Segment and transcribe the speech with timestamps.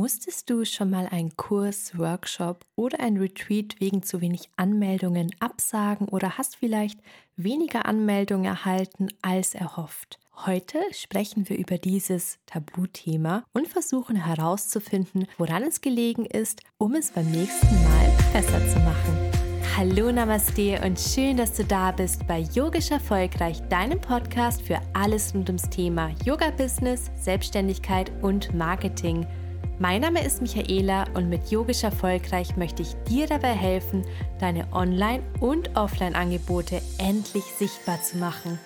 [0.00, 6.06] Musstest du schon mal einen Kurs, Workshop oder ein Retreat wegen zu wenig Anmeldungen absagen
[6.06, 7.00] oder hast vielleicht
[7.34, 10.20] weniger Anmeldungen erhalten als erhofft?
[10.46, 17.10] Heute sprechen wir über dieses Tabuthema und versuchen herauszufinden, woran es gelegen ist, um es
[17.10, 19.18] beim nächsten Mal besser zu machen.
[19.76, 25.34] Hallo Namaste und schön, dass du da bist bei Yogisch Erfolgreich, deinem Podcast für alles
[25.34, 29.26] rund ums Thema Yoga-Business, Selbstständigkeit und Marketing–
[29.80, 34.04] mein Name ist Michaela und mit Yogisch Erfolgreich möchte ich dir dabei helfen,
[34.40, 38.58] deine Online- und Offline-Angebote endlich sichtbar zu machen.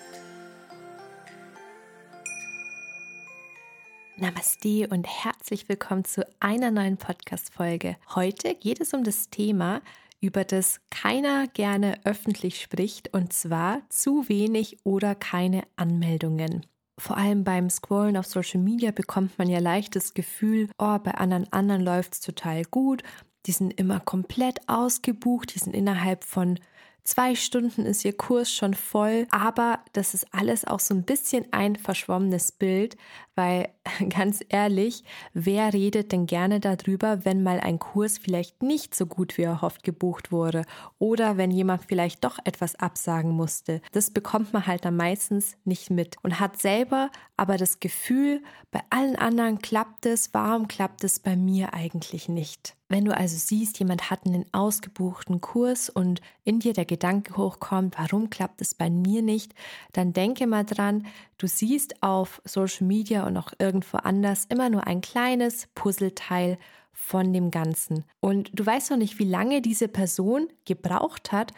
[4.17, 7.97] Namaste und herzlich willkommen zu einer neuen Podcast-Folge.
[8.15, 9.81] Heute geht es um das Thema,
[10.19, 16.65] über das keiner gerne öffentlich spricht, und zwar zu wenig oder keine Anmeldungen
[16.97, 21.11] vor allem beim Scrollen auf Social Media bekommt man ja leicht das Gefühl, oh, bei
[21.15, 23.03] anderen anderen läuft es total gut.
[23.45, 26.59] Die sind immer komplett ausgebucht, die sind innerhalb von
[27.05, 31.45] Zwei Stunden ist ihr Kurs schon voll, aber das ist alles auch so ein bisschen
[31.51, 32.95] ein verschwommenes Bild,
[33.35, 33.69] weil
[34.09, 35.03] ganz ehrlich,
[35.33, 39.83] wer redet denn gerne darüber, wenn mal ein Kurs vielleicht nicht so gut wie erhofft
[39.83, 40.63] gebucht wurde
[40.99, 43.81] oder wenn jemand vielleicht doch etwas absagen musste?
[43.91, 48.81] Das bekommt man halt dann meistens nicht mit und hat selber aber das Gefühl, bei
[48.89, 52.75] allen anderen klappt es, warum klappt es bei mir eigentlich nicht?
[52.89, 57.95] Wenn du also siehst, jemand hat einen ausgebuchten Kurs und in dir der Gedanke hochkommt,
[57.97, 59.55] warum klappt es bei mir nicht,
[59.93, 61.07] dann denke mal dran,
[61.43, 66.57] du siehst auf Social Media und auch irgendwo anders immer nur ein kleines Puzzleteil
[66.93, 68.05] von dem Ganzen.
[68.21, 71.51] Und du weißt noch nicht, wie lange diese Person gebraucht hat,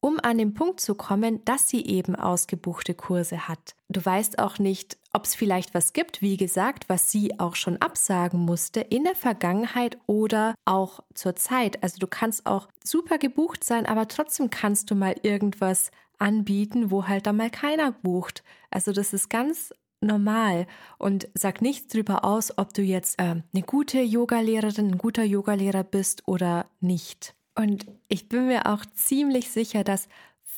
[0.00, 3.74] um an den Punkt zu kommen, dass sie eben ausgebuchte Kurse hat.
[3.88, 7.78] Du weißt auch nicht, ob es vielleicht was gibt, wie gesagt, was sie auch schon
[7.78, 11.82] absagen musste in der Vergangenheit oder auch zur Zeit.
[11.82, 17.08] Also du kannst auch super gebucht sein, aber trotzdem kannst du mal irgendwas anbieten, wo
[17.08, 18.44] halt dann mal keiner bucht.
[18.70, 20.66] Also das ist ganz normal
[20.98, 25.84] und sag nichts darüber aus, ob du jetzt äh, eine gute Yogalehrerin, ein guter Yogalehrer
[25.84, 27.34] bist oder nicht.
[27.54, 30.08] Und ich bin mir auch ziemlich sicher, dass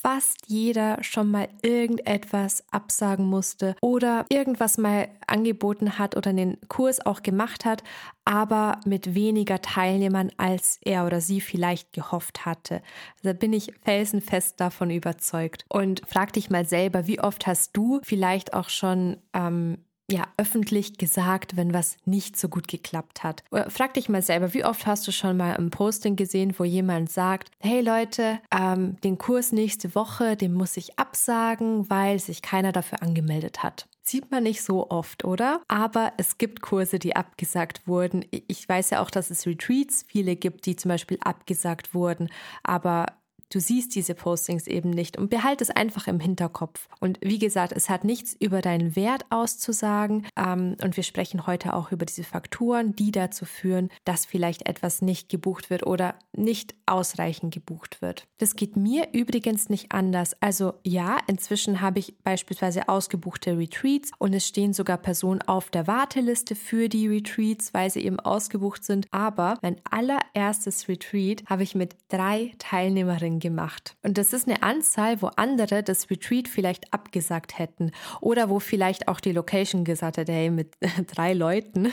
[0.02, 7.04] fast jeder schon mal irgendetwas absagen musste oder irgendwas mal angeboten hat oder den Kurs
[7.04, 7.84] auch gemacht hat,
[8.24, 12.82] aber mit weniger Teilnehmern, als er oder sie vielleicht gehofft hatte.
[13.22, 15.64] Da bin ich felsenfest davon überzeugt.
[15.68, 19.78] Und frag dich mal selber, wie oft hast du vielleicht auch schon ähm,
[20.12, 23.42] ja, öffentlich gesagt, wenn was nicht so gut geklappt hat.
[23.50, 26.64] Oder frag dich mal selber, wie oft hast du schon mal ein Posting gesehen, wo
[26.64, 32.42] jemand sagt, hey Leute, ähm, den Kurs nächste Woche, den muss ich absagen, weil sich
[32.42, 33.88] keiner dafür angemeldet hat.
[34.04, 35.62] Sieht man nicht so oft, oder?
[35.68, 38.24] Aber es gibt Kurse, die abgesagt wurden.
[38.30, 42.28] Ich weiß ja auch, dass es Retreats viele gibt, die zum Beispiel abgesagt wurden.
[42.64, 43.06] Aber
[43.52, 46.88] Du siehst diese Postings eben nicht und behalte es einfach im Hinterkopf.
[47.00, 50.26] Und wie gesagt, es hat nichts über deinen Wert auszusagen.
[50.36, 55.02] Ähm, und wir sprechen heute auch über diese Faktoren, die dazu führen, dass vielleicht etwas
[55.02, 58.26] nicht gebucht wird oder nicht ausreichend gebucht wird.
[58.38, 60.34] Das geht mir übrigens nicht anders.
[60.40, 65.86] Also ja, inzwischen habe ich beispielsweise ausgebuchte Retreats und es stehen sogar Personen auf der
[65.86, 69.08] Warteliste für die Retreats, weil sie eben ausgebucht sind.
[69.10, 73.96] Aber mein allererstes Retreat habe ich mit drei Teilnehmerinnen gemacht.
[74.02, 77.90] Und das ist eine Anzahl, wo andere das Retreat vielleicht abgesagt hätten
[78.22, 80.72] oder wo vielleicht auch die Location gesagt hat, hey, mit
[81.14, 81.92] drei Leuten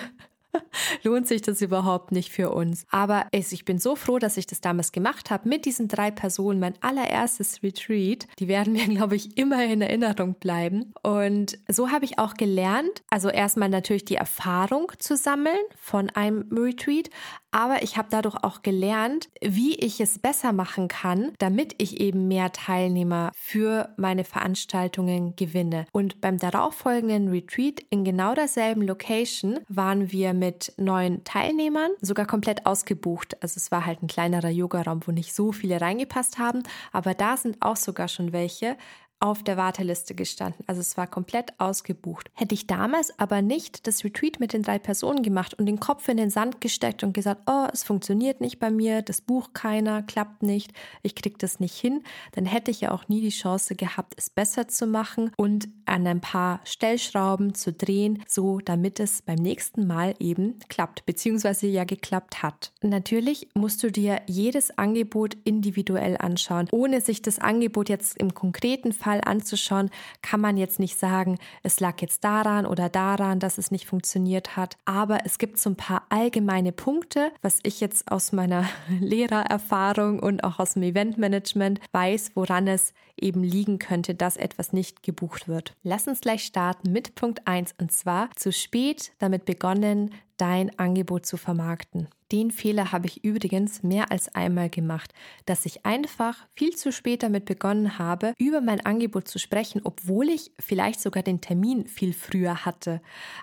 [1.04, 2.86] lohnt sich das überhaupt nicht für uns.
[2.90, 6.60] Aber ich bin so froh, dass ich das damals gemacht habe mit diesen drei Personen,
[6.60, 8.28] mein allererstes Retreat.
[8.40, 10.94] Die werden mir, glaube ich, immer in Erinnerung bleiben.
[11.04, 16.46] Und so habe ich auch gelernt, also erstmal natürlich die Erfahrung zu sammeln von einem
[16.52, 17.10] Retreat,
[17.52, 22.28] aber ich habe dadurch auch gelernt, wie ich es besser machen kann, damit ich eben
[22.28, 25.86] mehr Teilnehmer für meine Veranstaltungen gewinne.
[25.92, 32.66] Und beim darauffolgenden Retreat in genau derselben Location waren wir mit neun Teilnehmern, sogar komplett
[32.66, 33.42] ausgebucht.
[33.42, 37.38] Also es war halt ein kleinerer Yogaraum, wo nicht so viele reingepasst haben, aber da
[37.38, 38.78] sind auch sogar schon welche
[39.22, 40.64] auf der Warteliste gestanden.
[40.66, 42.32] Also es war komplett ausgebucht.
[42.34, 46.08] Hätte ich damals aber nicht das Retreat mit den drei Personen gemacht und den Kopf
[46.08, 50.04] in den Sand gesteckt und gesagt, oh, es funktioniert nicht bei mir, das bucht keiner,
[50.04, 50.72] klappt nicht,
[51.04, 54.30] ich krieg das nicht hin, dann hätte ich ja auch nie die Chance gehabt, es
[54.30, 59.86] besser zu machen und an ein paar Stellschrauben zu drehen, so damit es beim nächsten
[59.86, 62.72] Mal eben klappt, beziehungsweise ja geklappt hat.
[62.82, 68.94] Natürlich musst du dir jedes Angebot individuell anschauen, ohne sich das Angebot jetzt im konkreten
[68.94, 69.90] Fall Einzelfall anzuschauen,
[70.22, 74.56] kann man jetzt nicht sagen, es lag jetzt daran oder daran, dass es nicht funktioniert
[74.56, 74.78] hat.
[74.86, 78.68] Aber es gibt so ein paar allgemeine Punkte, was ich jetzt aus meiner
[79.00, 85.04] Lehrererfahrung und auch aus dem Eventmanagement weiß, woran es eben liegen könnte, dass etwas nicht
[85.04, 85.76] gebucht wird.
[85.84, 91.26] Lass uns gleich starten mit Punkt 1 und zwar zu spät damit begonnen, dein Angebot
[91.26, 92.08] zu vermarkten.
[92.32, 95.14] Den Fehler habe ich übrigens mehr als einmal gemacht,
[95.46, 100.30] dass ich einfach viel zu spät damit begonnen habe, über mein Angebot zu sprechen, obwohl
[100.30, 103.02] ich vielleicht sogar den Termin viel früher hatte.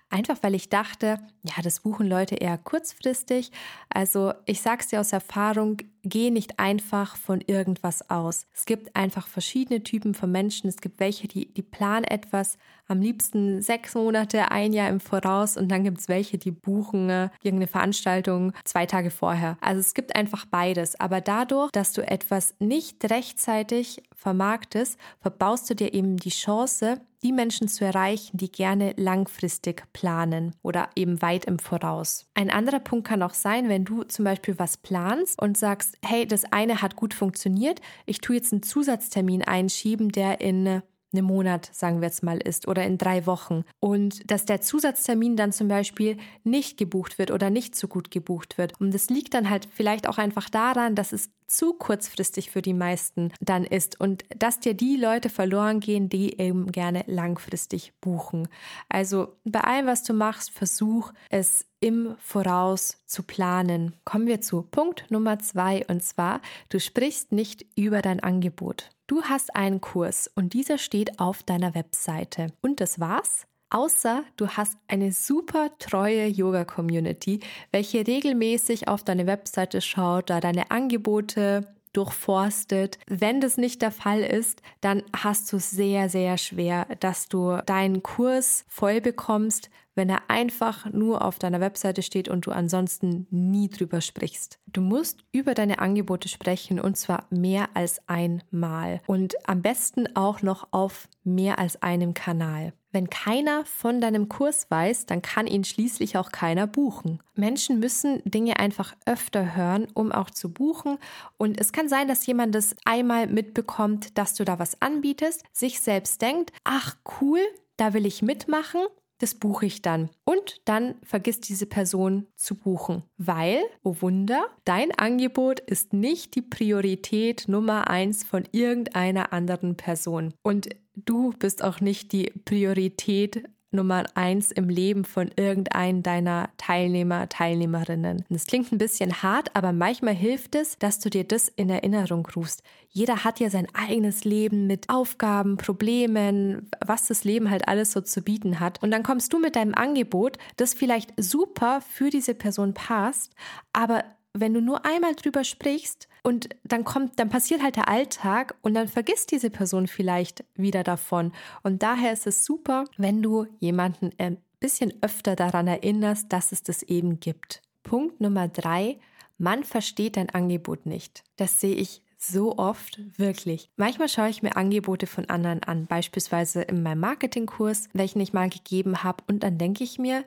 [0.09, 3.50] Einfach weil ich dachte, ja, das buchen Leute eher kurzfristig.
[3.88, 8.47] Also ich sage es dir aus Erfahrung, geh nicht einfach von irgendwas aus.
[8.55, 10.69] Es gibt einfach verschiedene Typen von Menschen.
[10.69, 12.58] Es gibt welche, die, die planen etwas
[12.88, 17.11] am liebsten sechs Monate, ein Jahr im Voraus und dann gibt es welche, die buchen
[17.11, 19.58] äh, irgendeine Veranstaltung zwei Tage vorher.
[19.61, 20.99] Also es gibt einfach beides.
[21.00, 27.33] Aber dadurch, dass du etwas nicht rechtzeitig vermarktest, verbaust du dir eben die Chance, die
[27.33, 32.27] Menschen zu erreichen, die gerne langfristig planen oder eben weit im Voraus.
[32.35, 36.27] Ein anderer Punkt kann auch sein, wenn du zum Beispiel was planst und sagst, hey,
[36.27, 40.83] das eine hat gut funktioniert, ich tue jetzt einen Zusatztermin einschieben, der in
[41.17, 43.65] einem Monat, sagen wir jetzt mal, ist oder in drei Wochen.
[43.81, 48.59] Und dass der Zusatztermin dann zum Beispiel nicht gebucht wird oder nicht so gut gebucht
[48.59, 48.79] wird.
[48.81, 52.75] Und das liegt dann halt vielleicht auch einfach daran, dass es zu kurzfristig für die
[52.75, 58.49] meisten dann ist und dass dir die Leute verloren gehen, die eben gerne langfristig buchen.
[58.89, 63.94] Also bei allem, was du machst, versuch es im Voraus zu planen.
[64.05, 68.90] Kommen wir zu Punkt Nummer zwei und zwar, du sprichst nicht über dein Angebot.
[69.06, 72.49] Du hast einen Kurs und dieser steht auf deiner Webseite.
[72.61, 73.46] Und das war's?
[73.70, 77.40] Außer du hast eine super treue Yoga-Community,
[77.73, 82.99] welche regelmäßig auf deine Webseite schaut, da deine Angebote durchforstet.
[83.06, 88.02] Wenn das nicht der Fall ist, dann hast du sehr, sehr schwer, dass du deinen
[88.02, 93.69] Kurs voll bekommst, wenn er einfach nur auf deiner Webseite steht und du ansonsten nie
[93.69, 94.60] drüber sprichst.
[94.66, 100.43] Du musst über deine Angebote sprechen und zwar mehr als einmal und am besten auch
[100.43, 102.72] noch auf mehr als einem Kanal.
[102.93, 107.22] Wenn keiner von deinem Kurs weiß, dann kann ihn schließlich auch keiner buchen.
[107.34, 110.96] Menschen müssen Dinge einfach öfter hören, um auch zu buchen.
[111.37, 115.81] Und es kann sein, dass jemand das einmal mitbekommt, dass du da was anbietest, sich
[115.81, 117.40] selbst denkt, ach cool,
[117.76, 118.81] da will ich mitmachen
[119.19, 120.11] das buche ich dann.
[120.25, 126.43] Und dann vergisst diese Person zu buchen, weil, oh Wunder, dein Angebot ist nicht die
[126.43, 130.35] Priorität Nummer eins von irgendeiner anderen Person.
[130.43, 137.29] Und du bist auch nicht die Priorität Nummer eins im Leben von irgendeinem deiner Teilnehmer,
[137.29, 138.25] Teilnehmerinnen.
[138.29, 142.27] Das klingt ein bisschen hart, aber manchmal hilft es, dass du dir das in Erinnerung
[142.35, 142.63] rufst.
[142.89, 148.01] Jeder hat ja sein eigenes Leben mit Aufgaben, Problemen, was das Leben halt alles so
[148.01, 148.83] zu bieten hat.
[148.83, 153.33] Und dann kommst du mit deinem Angebot, das vielleicht super für diese Person passt,
[153.73, 154.05] aber
[154.41, 158.75] wenn du nur einmal drüber sprichst und dann kommt, dann passiert halt der Alltag und
[158.75, 161.33] dann vergisst diese Person vielleicht wieder davon.
[161.62, 166.62] Und daher ist es super, wenn du jemanden ein bisschen öfter daran erinnerst, dass es
[166.62, 167.62] das eben gibt.
[167.83, 168.99] Punkt Nummer drei,
[169.38, 171.23] man versteht dein Angebot nicht.
[171.37, 173.71] Das sehe ich so oft, wirklich.
[173.77, 178.49] Manchmal schaue ich mir Angebote von anderen an, beispielsweise in meinem Marketingkurs, welchen ich mal
[178.49, 180.25] gegeben habe, und dann denke ich mir,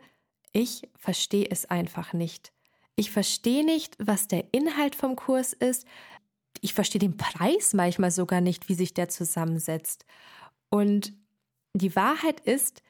[0.51, 2.51] ich verstehe es einfach nicht.
[2.99, 5.87] Ich verstehe nicht, was der Inhalt vom Kurs ist.
[6.59, 10.05] Ich verstehe den Preis manchmal sogar nicht, wie sich der zusammensetzt.
[10.69, 11.13] Und
[11.73, 12.83] die Wahrheit ist,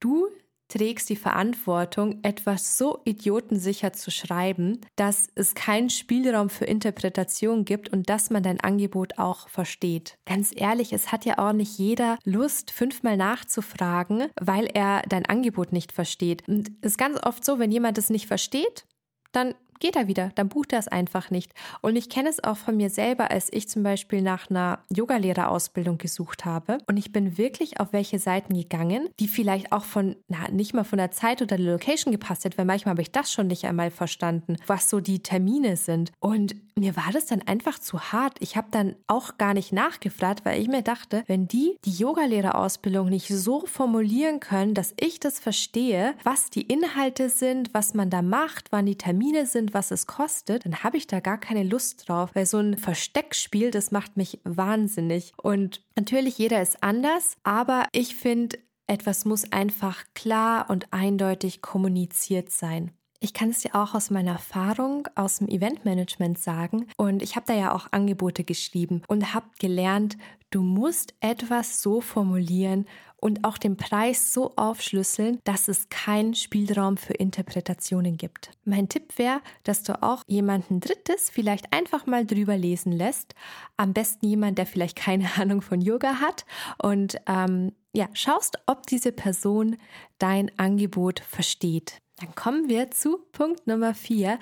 [0.00, 0.28] du
[0.68, 7.88] trägst die Verantwortung, etwas so idiotensicher zu schreiben, dass es keinen Spielraum für Interpretation gibt
[7.88, 10.18] und dass man dein Angebot auch versteht.
[10.26, 15.72] Ganz ehrlich, es hat ja auch nicht jeder Lust, fünfmal nachzufragen, weil er dein Angebot
[15.72, 16.46] nicht versteht.
[16.46, 18.84] Und es ist ganz oft so, wenn jemand es nicht versteht,
[19.32, 21.52] dann geht er wieder, dann bucht er es einfach nicht.
[21.80, 25.98] Und ich kenne es auch von mir selber, als ich zum Beispiel nach einer Yogalehrerausbildung
[25.98, 26.78] gesucht habe.
[26.86, 30.84] Und ich bin wirklich auf welche Seiten gegangen, die vielleicht auch von, na, nicht mal
[30.84, 33.64] von der Zeit oder der Location gepasst hat, weil manchmal habe ich das schon nicht
[33.64, 36.12] einmal verstanden, was so die Termine sind.
[36.20, 38.36] Und mir war das dann einfach zu hart.
[38.40, 43.08] Ich habe dann auch gar nicht nachgefragt, weil ich mir dachte, wenn die die Yogalehrerausbildung
[43.08, 48.22] nicht so formulieren können, dass ich das verstehe, was die Inhalte sind, was man da
[48.22, 51.62] macht, wann die Termine sind, sind, was es kostet, dann habe ich da gar keine
[51.62, 55.32] Lust drauf, weil so ein Versteckspiel, das macht mich wahnsinnig.
[55.36, 62.50] Und natürlich, jeder ist anders, aber ich finde, etwas muss einfach klar und eindeutig kommuniziert
[62.50, 62.92] sein.
[63.20, 67.46] Ich kann es dir auch aus meiner Erfahrung aus dem Eventmanagement sagen und ich habe
[67.46, 70.16] da ja auch Angebote geschrieben und habe gelernt,
[70.50, 72.86] Du musst etwas so formulieren
[73.20, 78.50] und auch den Preis so aufschlüsseln, dass es keinen Spielraum für Interpretationen gibt.
[78.64, 83.34] Mein Tipp wäre, dass du auch jemanden Drittes vielleicht einfach mal drüber lesen lässt.
[83.76, 86.46] Am besten jemand, der vielleicht keine Ahnung von Yoga hat
[86.82, 89.76] und ähm, ja, schaust, ob diese Person
[90.18, 92.00] dein Angebot versteht.
[92.20, 94.38] Dann kommen wir zu Punkt Nummer vier.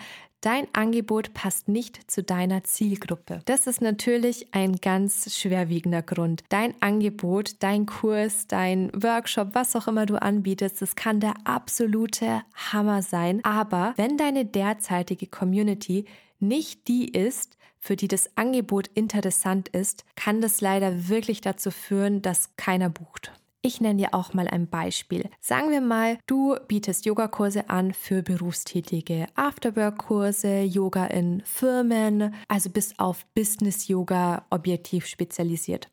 [0.47, 3.41] Dein Angebot passt nicht zu deiner Zielgruppe.
[3.47, 6.45] Das ist natürlich ein ganz schwerwiegender Grund.
[6.51, 12.43] Dein Angebot, dein Kurs, dein Workshop, was auch immer du anbietest, das kann der absolute
[12.55, 13.45] Hammer sein.
[13.45, 16.05] Aber wenn deine derzeitige Community
[16.39, 22.23] nicht die ist, für die das Angebot interessant ist, kann das leider wirklich dazu führen,
[22.23, 23.33] dass keiner bucht.
[23.67, 25.29] Ich nenne dir auch mal ein Beispiel.
[25.41, 33.01] Sagen wir mal, du bietest Yogakurse an für Berufstätige, Afterwork-Kurse, Yoga in Firmen, also bist
[33.01, 35.89] auf Business-Yoga objektiv spezialisiert.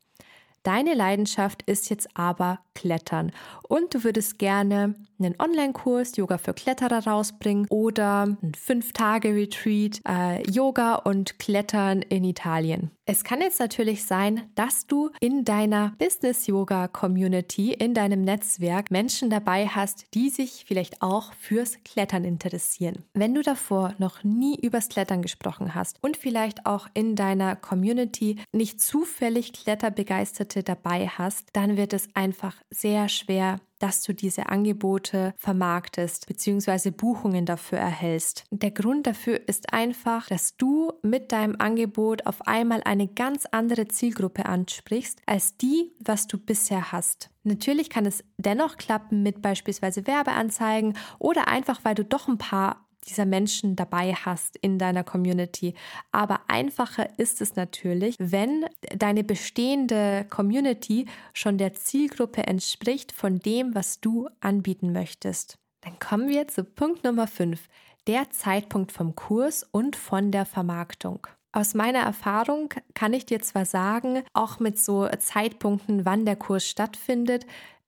[0.62, 3.32] Deine Leidenschaft ist jetzt aber Klettern
[3.68, 10.94] und du würdest gerne einen Online-Kurs Yoga für Kletterer rausbringen oder ein 5-Tage-Retreat äh, Yoga
[10.94, 12.92] und Klettern in Italien.
[13.06, 19.66] Es kann jetzt natürlich sein, dass du in deiner Business-Yoga-Community, in deinem Netzwerk Menschen dabei
[19.66, 23.04] hast, die sich vielleicht auch fürs Klettern interessieren.
[23.12, 28.38] Wenn du davor noch nie übers Klettern gesprochen hast und vielleicht auch in deiner Community
[28.52, 35.34] nicht zufällig Kletterbegeisterte dabei hast, dann wird es einfach sehr schwer, dass du diese Angebote
[35.36, 36.90] vermarktest bzw.
[36.90, 38.44] Buchungen dafür erhältst.
[38.50, 43.86] Der Grund dafür ist einfach, dass du mit deinem Angebot auf einmal eine ganz andere
[43.86, 47.28] Zielgruppe ansprichst als die, was du bisher hast.
[47.42, 52.83] Natürlich kann es dennoch klappen mit beispielsweise Werbeanzeigen oder einfach, weil du doch ein paar
[53.04, 55.74] dieser Menschen dabei hast in deiner Community.
[56.12, 63.74] Aber einfacher ist es natürlich, wenn deine bestehende Community schon der Zielgruppe entspricht von dem,
[63.74, 65.58] was du anbieten möchtest.
[65.82, 67.68] Dann kommen wir zu Punkt Nummer 5,
[68.06, 71.26] der Zeitpunkt vom Kurs und von der Vermarktung.
[71.52, 76.66] Aus meiner Erfahrung kann ich dir zwar sagen, auch mit so Zeitpunkten, wann der Kurs
[76.66, 77.46] stattfindet,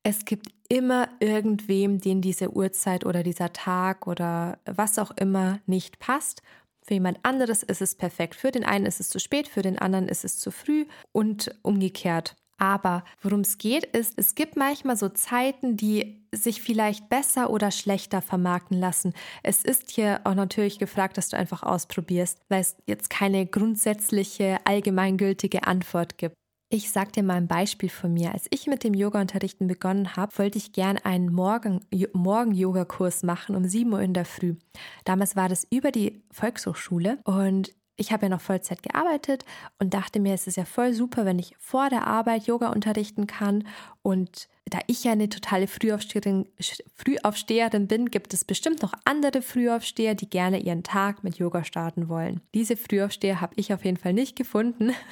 [0.08, 5.98] es gibt immer irgendwem, den diese Uhrzeit oder dieser Tag oder was auch immer nicht
[5.98, 6.42] passt.
[6.82, 8.36] Für jemand anderes ist es perfekt.
[8.36, 11.52] Für den einen ist es zu spät, für den anderen ist es zu früh und
[11.62, 12.36] umgekehrt.
[12.56, 17.72] Aber worum es geht, ist, es gibt manchmal so Zeiten, die sich vielleicht besser oder
[17.72, 19.12] schlechter vermarkten lassen.
[19.42, 24.58] Es ist hier auch natürlich gefragt, dass du einfach ausprobierst, weil es jetzt keine grundsätzliche,
[24.64, 26.36] allgemeingültige Antwort gibt.
[26.68, 28.32] Ich sag dir mal ein Beispiel von mir.
[28.32, 33.92] Als ich mit dem Yoga-Unterrichten begonnen habe, wollte ich gern einen Morgen-Yoga-Kurs machen um 7
[33.92, 34.56] Uhr in der Früh.
[35.04, 39.44] Damals war das über die Volkshochschule und ich habe ja noch Vollzeit gearbeitet
[39.78, 43.28] und dachte mir, es ist ja voll super, wenn ich vor der Arbeit Yoga unterrichten
[43.28, 43.66] kann.
[44.02, 46.46] Und da ich ja eine totale Frühaufsteherin,
[46.94, 52.08] Frühaufsteherin bin, gibt es bestimmt noch andere Frühaufsteher, die gerne ihren Tag mit Yoga starten
[52.08, 52.40] wollen.
[52.54, 54.92] Diese Frühaufsteher habe ich auf jeden Fall nicht gefunden.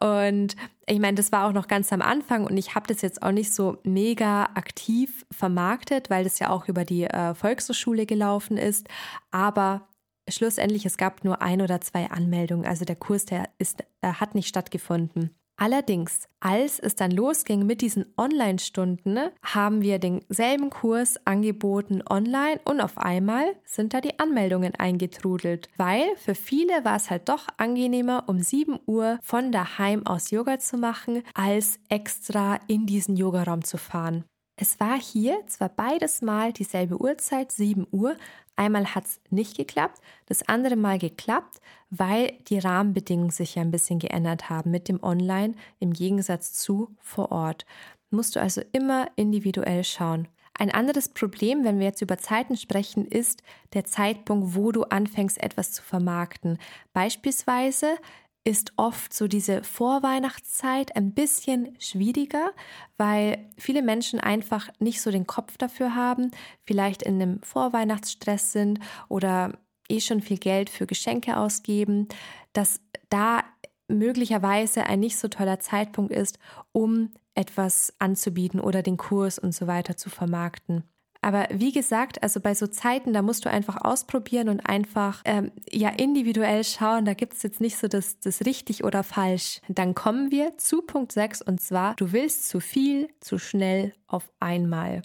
[0.00, 0.56] Und
[0.86, 3.32] ich meine, das war auch noch ganz am Anfang und ich habe das jetzt auch
[3.32, 8.88] nicht so mega aktiv vermarktet, weil das ja auch über die äh, Volkshochschule gelaufen ist.
[9.30, 9.88] Aber
[10.28, 12.66] schlussendlich, es gab nur ein oder zwei Anmeldungen.
[12.66, 15.30] Also der Kurs, der ist, äh, hat nicht stattgefunden.
[15.62, 22.80] Allerdings, als es dann losging mit diesen Online-Stunden, haben wir denselben Kurs angeboten online und
[22.80, 28.24] auf einmal sind da die Anmeldungen eingetrudelt, weil für viele war es halt doch angenehmer,
[28.26, 33.78] um 7 Uhr von daheim aus Yoga zu machen, als extra in diesen Yogaraum zu
[33.78, 34.24] fahren.
[34.56, 38.16] Es war hier zwar beides Mal dieselbe Uhrzeit, 7 Uhr,
[38.56, 43.70] einmal hat es nicht geklappt, das andere Mal geklappt, weil die Rahmenbedingungen sich ja ein
[43.70, 47.66] bisschen geändert haben mit dem Online im Gegensatz zu vor Ort.
[48.10, 50.28] Musst du also immer individuell schauen.
[50.54, 53.42] Ein anderes Problem, wenn wir jetzt über Zeiten sprechen, ist
[53.72, 56.58] der Zeitpunkt, wo du anfängst, etwas zu vermarkten.
[56.92, 57.96] Beispielsweise
[58.44, 62.52] ist oft so diese Vorweihnachtszeit ein bisschen schwieriger,
[62.96, 66.30] weil viele Menschen einfach nicht so den Kopf dafür haben,
[66.64, 69.58] vielleicht in einem Vorweihnachtsstress sind oder
[69.88, 72.08] eh schon viel Geld für Geschenke ausgeben,
[72.52, 72.80] dass
[73.10, 73.44] da
[73.88, 76.38] möglicherweise ein nicht so toller Zeitpunkt ist,
[76.72, 80.84] um etwas anzubieten oder den Kurs und so weiter zu vermarkten.
[81.22, 85.52] Aber wie gesagt, also bei so Zeiten, da musst du einfach ausprobieren und einfach ähm,
[85.70, 87.04] ja individuell schauen.
[87.04, 89.60] Da gibt es jetzt nicht so das, das richtig oder falsch.
[89.68, 94.30] Dann kommen wir zu Punkt 6 und zwar, du willst zu viel, zu schnell auf
[94.40, 95.02] einmal.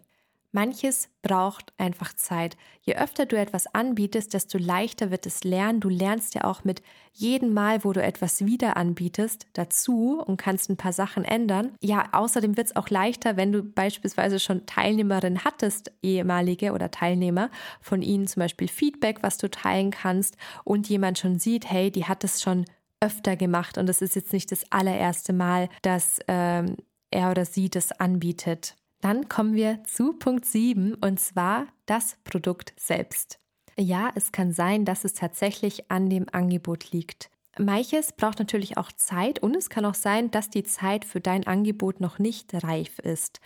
[0.52, 2.56] Manches braucht einfach Zeit.
[2.82, 5.82] Je öfter du etwas anbietest, desto leichter wird es lernen.
[5.82, 10.70] Du lernst ja auch mit jedem Mal, wo du etwas wieder anbietest, dazu und kannst
[10.70, 11.76] ein paar Sachen ändern.
[11.82, 17.50] Ja, außerdem wird es auch leichter, wenn du beispielsweise schon Teilnehmerin hattest, ehemalige oder Teilnehmer,
[17.82, 22.06] von ihnen zum Beispiel Feedback, was du teilen kannst und jemand schon sieht, hey, die
[22.06, 22.66] hat es schon
[23.02, 26.78] öfter gemacht und es ist jetzt nicht das allererste Mal, dass ähm,
[27.12, 28.76] er oder sie das anbietet.
[29.02, 33.40] Dann kommen wir zu Punkt 7 und zwar das Produkt selbst.
[33.78, 37.30] Ja, es kann sein, dass es tatsächlich an dem Angebot liegt.
[37.60, 41.46] Manches braucht natürlich auch Zeit und es kann auch sein, dass die Zeit für dein
[41.46, 43.40] Angebot noch nicht reif ist.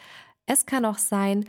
[0.45, 1.45] Es kann auch sein,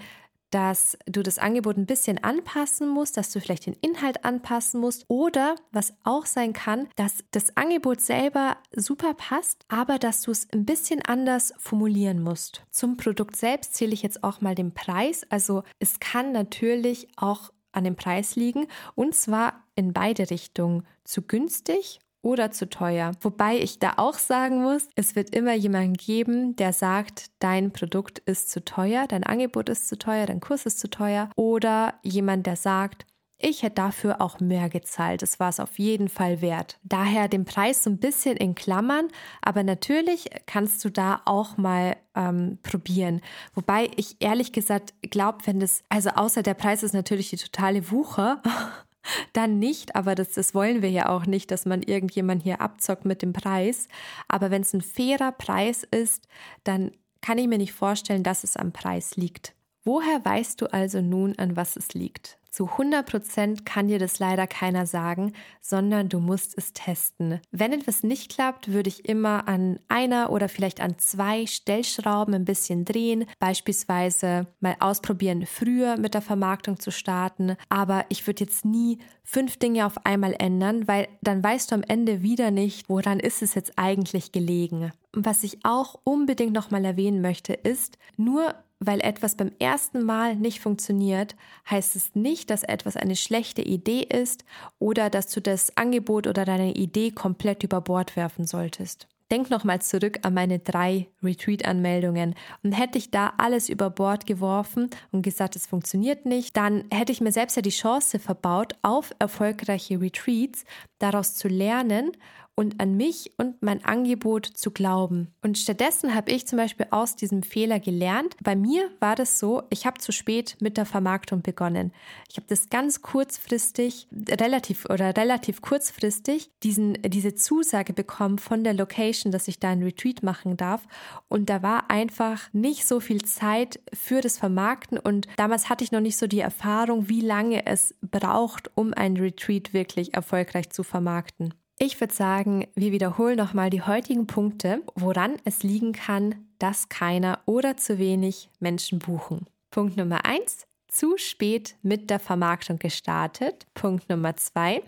[0.53, 5.05] dass du das Angebot ein bisschen anpassen musst, dass du vielleicht den Inhalt anpassen musst
[5.09, 10.47] oder was auch sein kann, dass das Angebot selber super passt, aber dass du es
[10.53, 12.63] ein bisschen anders formulieren musst.
[12.71, 15.27] Zum Produkt selbst zähle ich jetzt auch mal den Preis.
[15.31, 20.87] Also es kann natürlich auch an dem Preis liegen und zwar in beide Richtungen.
[21.05, 23.12] Zu günstig oder zu teuer.
[23.21, 28.21] Wobei ich da auch sagen muss, es wird immer jemanden geben, der sagt, dein Produkt
[28.21, 31.31] ist zu teuer, dein Angebot ist zu teuer, dein Kurs ist zu teuer.
[31.37, 33.07] Oder jemand, der sagt,
[33.45, 35.21] ich hätte dafür auch mehr gezahlt.
[35.21, 36.79] Das war es auf jeden Fall wert.
[36.85, 39.09] Daher den Preis so ein bisschen in Klammern,
[39.43, 43.21] aber natürlich kannst du da auch mal ähm, probieren.
[43.55, 47.91] Wobei ich ehrlich gesagt glaube, wenn das, also außer der Preis ist natürlich die totale
[47.91, 48.41] Wucher.
[49.33, 53.05] dann nicht, aber das, das wollen wir ja auch nicht, dass man irgendjemand hier abzockt
[53.05, 53.89] mit dem Preis.
[54.29, 56.27] Aber wenn es ein fairer Preis ist,
[56.65, 59.55] dann kann ich mir nicht vorstellen, dass es am Preis liegt.
[59.85, 62.39] Woher weißt du also nun, an was es liegt?
[62.53, 67.41] Zu 100 Prozent kann dir das leider keiner sagen, sondern du musst es testen.
[67.51, 72.45] Wenn etwas nicht klappt, würde ich immer an einer oder vielleicht an zwei Stellschrauben ein
[72.45, 77.57] bisschen drehen, beispielsweise mal ausprobieren, früher mit der Vermarktung zu starten.
[77.71, 81.85] Aber ich würde jetzt nie fünf Dinge auf einmal ändern, weil dann weißt du am
[81.89, 84.93] Ende wieder nicht, woran ist es jetzt eigentlich gelegen.
[85.15, 88.55] Was ich auch unbedingt nochmal erwähnen möchte, ist, nur
[88.87, 91.37] weil etwas beim ersten Mal nicht funktioniert,
[91.71, 94.45] heißt es nicht, dass etwas eine schlechte Idee ist
[94.79, 99.09] oder dass du das Angebot oder deine Idee komplett über Bord werfen solltest.
[99.31, 104.90] Denk nochmal zurück an meine drei Retreat-Anmeldungen und hätte ich da alles über Bord geworfen
[105.11, 109.11] und gesagt, es funktioniert nicht, dann hätte ich mir selbst ja die Chance verbaut, auf
[109.18, 110.64] erfolgreiche Retreats
[110.99, 112.12] daraus zu lernen
[112.55, 115.29] und an mich und mein Angebot zu glauben.
[115.43, 118.37] Und stattdessen habe ich zum Beispiel aus diesem Fehler gelernt.
[118.43, 121.93] Bei mir war das so, ich habe zu spät mit der Vermarktung begonnen.
[122.29, 128.75] Ich habe das ganz kurzfristig, relativ oder relativ kurzfristig, diesen, diese Zusage bekommen von der
[128.75, 130.87] Location, dass ich da ein Retreat machen darf.
[131.29, 134.99] Und da war einfach nicht so viel Zeit für das Vermarkten.
[134.99, 139.17] Und damals hatte ich noch nicht so die Erfahrung, wie lange es braucht, um ein
[139.17, 141.55] Retreat wirklich erfolgreich zu vermarkten.
[141.79, 147.41] Ich würde sagen, wir wiederholen nochmal die heutigen Punkte, woran es liegen kann, dass keiner
[147.47, 149.47] oder zu wenig Menschen buchen.
[149.71, 153.67] Punkt Nummer eins: zu spät mit der Vermarktung gestartet.
[153.75, 154.83] Punkt Nummer zwei: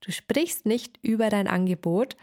[0.00, 2.16] du sprichst nicht über dein Angebot.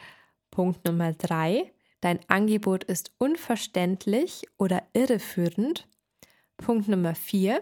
[0.50, 5.88] Punkt Nummer drei: dein Angebot ist unverständlich oder irreführend.
[6.58, 7.62] Punkt Nummer vier: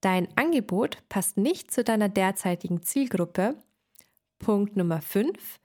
[0.00, 3.54] dein Angebot passt nicht zu deiner derzeitigen Zielgruppe.
[4.50, 5.60] Punkt Nummer fünf: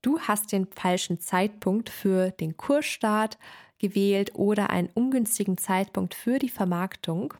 [0.00, 3.36] Du hast den falschen Zeitpunkt für den Kursstart
[3.76, 7.34] gewählt oder einen ungünstigen Zeitpunkt für die Vermarktung.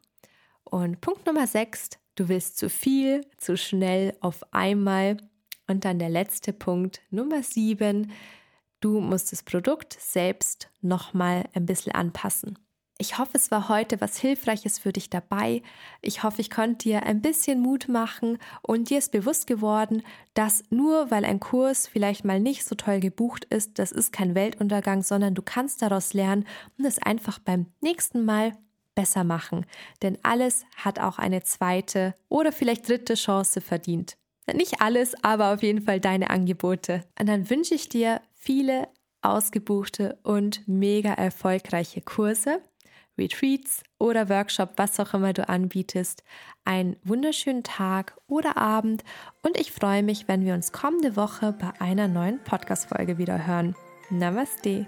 [0.64, 5.16] Und Punkt Nummer 6, du willst zu viel, zu schnell auf einmal.
[5.66, 8.12] Und dann der letzte Punkt, Nummer 7,
[8.81, 12.59] du musst das Produkt selbst nochmal ein bisschen anpassen.
[13.02, 15.62] Ich hoffe, es war heute was Hilfreiches für dich dabei.
[16.02, 20.62] Ich hoffe, ich konnte dir ein bisschen Mut machen und dir ist bewusst geworden, dass
[20.70, 25.02] nur weil ein Kurs vielleicht mal nicht so toll gebucht ist, das ist kein Weltuntergang,
[25.02, 26.46] sondern du kannst daraus lernen
[26.78, 28.52] und es einfach beim nächsten Mal
[28.94, 29.66] besser machen.
[30.02, 34.16] Denn alles hat auch eine zweite oder vielleicht dritte Chance verdient.
[34.54, 37.02] Nicht alles, aber auf jeden Fall deine Angebote.
[37.18, 38.86] Und dann wünsche ich dir viele
[39.22, 42.60] ausgebuchte und mega erfolgreiche Kurse.
[43.18, 46.22] Retreats oder Workshop, was auch immer du anbietest,
[46.64, 49.05] einen wunderschönen Tag oder Abend
[49.42, 53.75] und ich freue mich, wenn wir uns kommende Woche bei einer neuen Podcast-Folge wieder hören.
[54.11, 54.87] Namaste.